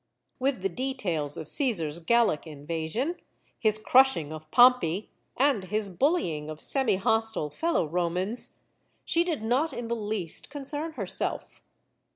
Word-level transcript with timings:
With 0.39 0.63
the 0.63 0.69
details 0.69 1.37
of 1.37 1.47
Caesar's 1.47 1.99
Gallic 1.99 2.47
invasion, 2.47 3.17
his 3.59 3.77
crushing 3.77 4.33
of 4.33 4.49
Pompey, 4.49 5.11
and 5.37 5.65
his 5.65 5.91
bullying 5.91 6.49
of 6.49 6.57
semihostile 6.57 7.51
fellow 7.53 7.85
Romans, 7.85 8.61
she 9.05 9.23
did 9.23 9.43
not 9.43 9.73
in 9.73 9.89
the 9.89 9.95
least 9.95 10.49
concern 10.49 10.93
her 10.93 11.05
self. 11.05 11.61